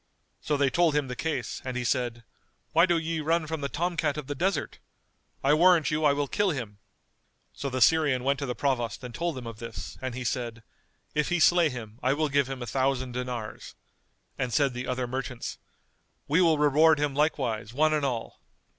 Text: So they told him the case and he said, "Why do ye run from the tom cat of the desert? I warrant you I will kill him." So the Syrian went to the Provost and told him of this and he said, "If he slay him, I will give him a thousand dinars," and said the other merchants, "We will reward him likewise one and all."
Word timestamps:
So 0.39 0.57
they 0.57 0.71
told 0.71 0.95
him 0.95 1.09
the 1.09 1.15
case 1.15 1.61
and 1.63 1.77
he 1.77 1.83
said, 1.83 2.23
"Why 2.71 2.87
do 2.87 2.97
ye 2.97 3.19
run 3.19 3.45
from 3.45 3.61
the 3.61 3.69
tom 3.69 3.95
cat 3.95 4.17
of 4.17 4.25
the 4.25 4.33
desert? 4.33 4.79
I 5.43 5.53
warrant 5.53 5.91
you 5.91 6.05
I 6.05 6.11
will 6.11 6.27
kill 6.27 6.49
him." 6.49 6.79
So 7.53 7.69
the 7.69 7.81
Syrian 7.83 8.23
went 8.23 8.39
to 8.39 8.47
the 8.47 8.55
Provost 8.55 9.03
and 9.03 9.13
told 9.13 9.37
him 9.37 9.45
of 9.45 9.59
this 9.59 9.99
and 10.01 10.15
he 10.15 10.23
said, 10.23 10.63
"If 11.13 11.29
he 11.29 11.39
slay 11.39 11.69
him, 11.69 11.99
I 12.01 12.13
will 12.13 12.29
give 12.29 12.49
him 12.49 12.63
a 12.63 12.65
thousand 12.65 13.11
dinars," 13.11 13.75
and 14.39 14.51
said 14.51 14.73
the 14.73 14.87
other 14.87 15.05
merchants, 15.05 15.59
"We 16.27 16.41
will 16.41 16.57
reward 16.57 16.97
him 16.97 17.13
likewise 17.13 17.71
one 17.71 17.93
and 17.93 18.03
all." 18.03 18.41